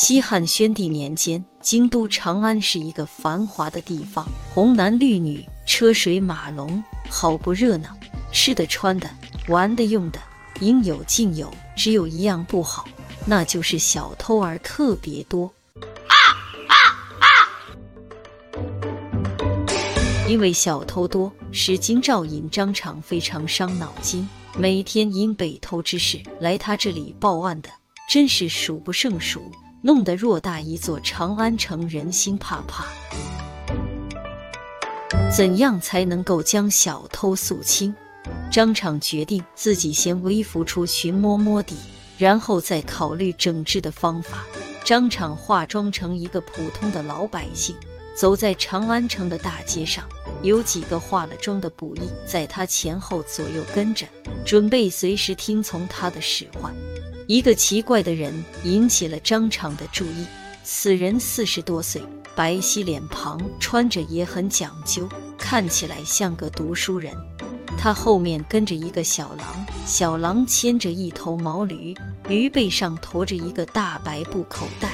[0.00, 4.24] 西汉宣帝年间，京都长安是一个繁华的地方，
[4.54, 7.88] 红男绿女，车水马龙，好不热闹。
[8.30, 9.10] 吃的、穿的、
[9.48, 10.20] 玩的、用的，
[10.60, 11.52] 应有尽有。
[11.76, 12.88] 只有一样不好，
[13.26, 15.52] 那就是小偷儿特别多。
[16.06, 16.14] 啊
[16.68, 16.74] 啊
[17.18, 17.26] 啊
[20.28, 24.28] 因为小偷多，使京兆尹张敞非常伤脑筋。
[24.56, 27.68] 每天因被偷之事来他这里报案的，
[28.08, 29.50] 真是数不胜数，
[29.82, 32.84] 弄得偌大一座长安城人心怕怕。
[35.34, 37.94] 怎样才能够将小偷肃清？
[38.50, 41.76] 张敞决定自己先微服出巡摸摸底，
[42.16, 44.44] 然后再考虑整治的方法。
[44.84, 47.76] 张敞化妆成一个普通的老百姓。
[48.16, 50.04] 走在长安城的大街上，
[50.42, 54.06] 有几个化了妆的捕役在他前后左右跟着，
[54.44, 56.74] 准备随时听从他的使唤。
[57.26, 58.32] 一个奇怪的人
[58.64, 60.26] 引起了张敞的注意。
[60.64, 62.02] 此人四十多岁，
[62.36, 67.12] 白皙脸庞，穿着也很讲究，看起来像个读书人。
[67.78, 71.94] 他后面跟着一个小狼，小狼牵着一头毛驴，
[72.28, 74.90] 驴背上驮着一个大白布口袋。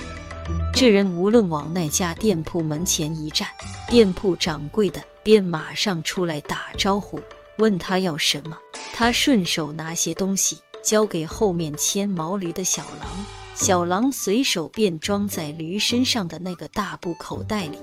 [0.73, 3.49] 这人无论往那家店铺门前一站，
[3.89, 7.21] 店铺掌柜的便马上出来打招呼，
[7.59, 8.59] 问他要什么。
[8.93, 17.79] 他顺手拿些东西交给后面牵毛驴的小狼，小狼随手便装在驴身上的那个大布口袋里，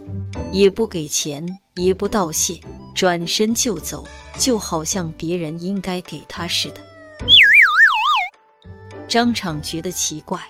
[0.52, 2.60] 也不给钱，也不道谢，
[2.96, 6.82] 转身就走，就好像别人应该给他似的。
[9.08, 10.42] 张敞觉得奇怪。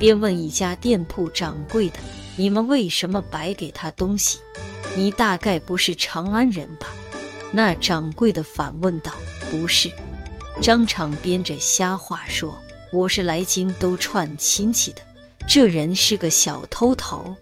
[0.00, 1.98] 便问一家店铺掌柜的
[2.38, 4.38] ：“你们为什么白给他东西？
[4.96, 6.86] 你大概不是长安人吧？”
[7.50, 9.12] 那掌柜的反问道
[9.50, 9.90] ：“不是。”
[10.62, 12.56] 张敞编着瞎话说
[12.92, 15.02] ：“我是来京都串亲戚的。”
[15.48, 17.34] 这人是个小偷头。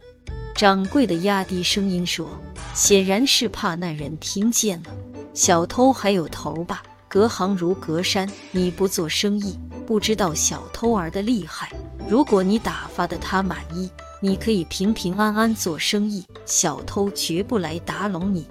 [0.54, 2.26] 掌柜的压低声音说
[2.72, 4.90] ：“显然是怕那人听见了。
[5.34, 6.82] 小偷还有头吧？
[7.06, 8.26] 隔行如隔山。
[8.50, 11.70] 你不做生意，不知道小偷儿的厉害。”
[12.08, 13.90] 如果你打发的他满意，
[14.20, 18.46] 你可以平平安安做生意，小偷绝不来打拢你。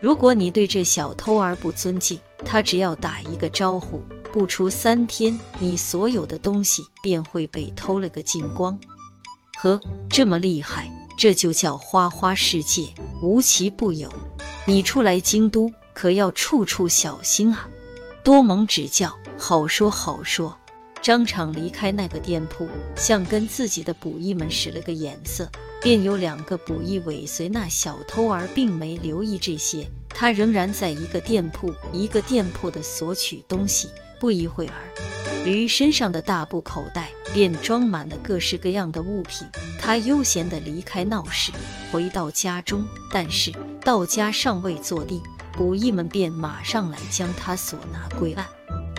[0.00, 8.78] 如果你对这小偷而不尊敬，他只要打一个招呼，不出三天，你所有的东西便会被偷了个精光。
[9.58, 12.88] 呵，这么厉害，这就叫花花世界，
[13.22, 14.10] 无奇不有。
[14.64, 17.68] 你出来京都，可要处处小心啊！
[18.24, 20.56] 多蒙指教，好说好说。
[21.02, 25.50] 张敞离开那个店铺，向跟自己的捕役们使了个眼色，
[25.80, 29.86] 便有两个捕役尾随那小偷儿，并没留意这些。
[30.10, 33.88] 他仍然在一个店铺一个店铺的索取东西。
[34.18, 34.74] 不一会儿，
[35.46, 39.48] 驴身上的大布口袋便装满了各式各样的物品。
[39.80, 41.50] 他悠闲地离开闹市，
[41.90, 42.84] 回到家中。
[43.10, 43.50] 但是
[43.82, 45.22] 到家尚未坐定，
[45.54, 48.46] 捕役们便马上来将他所拿归案。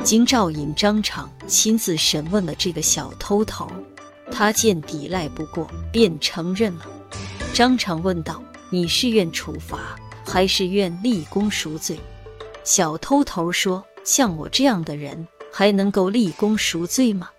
[0.03, 3.72] 京兆尹张敞亲自审问了这个小偷头，
[4.31, 6.85] 他见抵赖不过，便承认了。
[7.53, 8.41] 张敞问道
[8.72, 9.95] ：“你是愿处罚，
[10.25, 12.00] 还是愿立功赎罪？”
[12.66, 17.29] 小偷头说：“像我这样的人，还能够立功赎罪吗？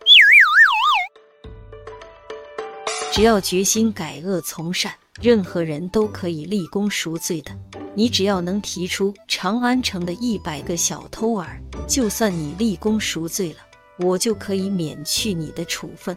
[3.12, 7.50] 只要决心改恶从善，任何人都可以立功赎罪的。”
[7.94, 13.58] 你只要能提出长安城的一百个小偷儿，就算你立功赎罪了，
[13.98, 16.16] 我就可以免去你的处分，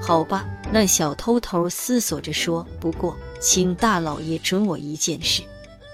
[0.00, 0.46] 好吧？
[0.72, 5.42] 那小偷头思索着说：“不过，请大老爷准我一件事。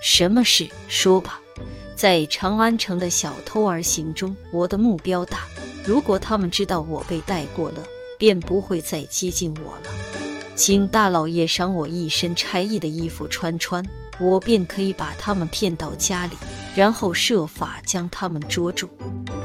[0.00, 0.68] 什么事？
[0.86, 1.40] 说吧。
[1.96, 5.48] 在长安城的小偷儿行中，我的目标大。
[5.84, 7.82] 如果他们知道我被带过了，
[8.16, 9.90] 便不会再接近我了。
[10.54, 13.84] 请大老爷赏我一身差役的衣服穿穿。”
[14.20, 16.36] 我便可以把他们骗到家里，
[16.74, 18.88] 然后设法将他们捉住。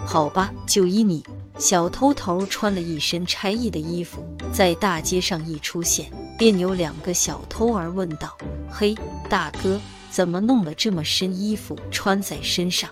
[0.05, 1.23] 好吧，就依你。
[1.59, 8.35] 小偷头穿了一身差役的衣服，在大街上一出现，便有两个小偷儿问道
[8.71, 8.95] ：“嘿，
[9.29, 12.89] 大哥，怎么弄了这么身衣服穿在身上？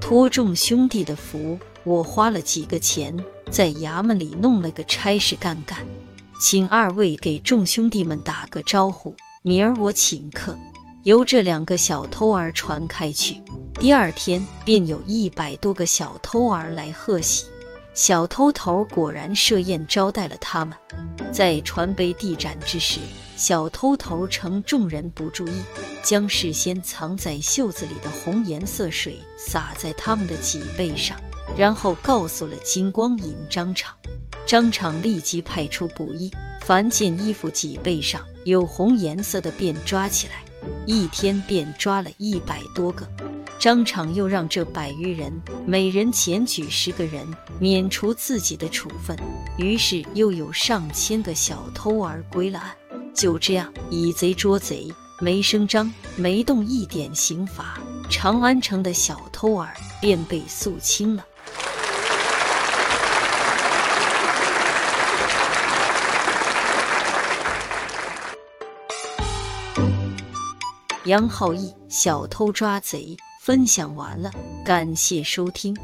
[0.00, 3.14] 托众兄弟的福，我花了几个钱，
[3.50, 5.86] 在衙门里弄了个差事干干，
[6.40, 10.56] 请二位给众兄弟们打个招呼，明儿我请客。”
[11.04, 13.40] 由这两个小偷儿传开去，
[13.74, 17.46] 第二天便有一百多个小偷儿来贺喜。
[17.94, 20.76] 小偷头果然设宴招待了他们。
[21.32, 23.00] 在传杯递盏之时，
[23.36, 25.62] 小偷头趁众人不注意，
[26.02, 31.16] 将事先藏在袖子里的红颜色水洒在他们的脊背上，
[31.56, 33.94] 然后告诉了金光银张敞。
[34.46, 36.30] 张敞立即派出捕役
[36.62, 40.42] 凡见衣服脊背上有红颜色的，便抓起来，
[40.88, 43.06] 一天便抓了一百多个。
[43.58, 45.30] 张敞又让这百余人
[45.66, 47.28] 每人检举十个人，
[47.60, 49.14] 免除自己的处分。
[49.58, 52.74] 于是又有上千个小偷儿归了案。
[53.12, 54.90] 就这样，以贼捉贼，
[55.20, 61.22] 没声张，没动一点刑罚，长安城的小偷儿便被肃清了。
[71.08, 73.16] 杨浩义，小偷抓贼。
[73.40, 74.30] 分享完了，
[74.62, 75.74] 感谢收听。